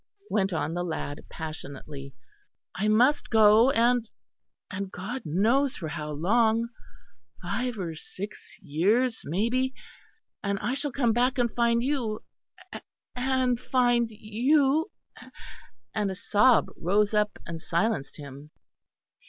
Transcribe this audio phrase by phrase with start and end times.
[0.31, 2.15] went on the lad passionately,
[2.73, 4.09] "I must go; and
[4.71, 6.69] and God knows for how long,
[7.43, 9.75] five or six years maybe;
[10.43, 12.21] and I shall come back and find you
[13.15, 14.89] and find you"
[15.93, 18.49] and a sob rose up and silenced him.